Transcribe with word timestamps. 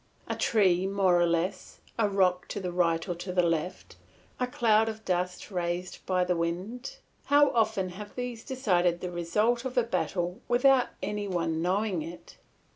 A 0.27 0.35
tree 0.35 0.87
more 0.87 1.21
or 1.21 1.27
less, 1.27 1.79
a 1.99 2.09
rock 2.09 2.47
to 2.47 2.59
the 2.59 2.71
right 2.71 3.07
or 3.07 3.13
to 3.13 3.31
the 3.31 3.43
left, 3.43 3.97
a 4.39 4.47
cloud 4.47 4.89
of 4.89 5.05
dust 5.05 5.51
raised 5.51 6.03
by 6.07 6.23
the 6.23 6.35
wind, 6.35 6.97
how 7.25 7.51
often 7.51 7.89
have 7.89 8.15
these 8.15 8.43
decided 8.43 9.01
the 9.01 9.11
result 9.11 9.63
of 9.63 9.77
a 9.77 9.83
battle 9.83 10.41
without 10.47 10.87
any 11.03 11.27
one 11.27 11.61
knowing 11.61 12.01
it? 12.01 12.37